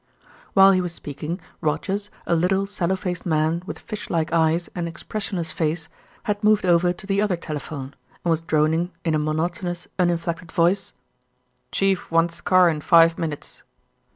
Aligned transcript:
While 0.55 0.71
he 0.71 0.81
was 0.81 0.93
speaking, 0.93 1.39
Rogers, 1.61 2.09
a 2.25 2.33
little 2.33 2.65
sallow 2.65 2.95
faced 2.95 3.23
man 3.23 3.61
with 3.67 3.77
fish 3.77 4.09
like 4.09 4.33
eyes 4.33 4.67
and 4.73 4.87
expressionless 4.87 5.51
face, 5.51 5.89
had 6.23 6.43
moved 6.43 6.65
over 6.65 6.91
to 6.91 7.05
the 7.05 7.21
other 7.21 7.35
telephone 7.37 7.93
and 8.25 8.31
was 8.31 8.41
droning 8.41 8.91
in 9.05 9.13
a 9.13 9.19
monotonous, 9.19 9.87
uninflected 9.99 10.51
voice, 10.51 10.93
"Chief 11.71 12.09
wants 12.09 12.41
car 12.41 12.67
in 12.67 12.81
five 12.81 13.19
minutes." 13.19 13.61